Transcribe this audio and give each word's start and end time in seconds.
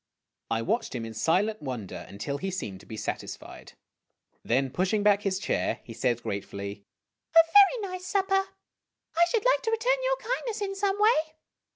I 0.49 0.63
watched 0.63 0.95
him 0.95 1.05
in 1.05 1.13
silent 1.13 1.61
wonder 1.61 2.07
until 2.09 2.39
he 2.39 2.49
seemed 2.49 2.79
to 2.79 2.87
be 2.87 2.97
satisfied. 2.97 3.73
Then, 4.43 4.71
pushing 4.71 5.03
back 5.03 5.21
his 5.21 5.37
chair, 5.37 5.79
he 5.83 5.93
said 5.93 6.23
gratefully:" 6.23 6.83
A 7.35 7.39
very 7.53 7.91
nice 7.93 8.07
supper! 8.07 8.47
I 9.15 9.25
should 9.29 9.45
like 9.45 9.61
to 9.61 9.69
return 9.69 9.97
your 10.03 10.17
kindness 10.17 10.59
in 10.59 10.73
someway. 10.73 11.35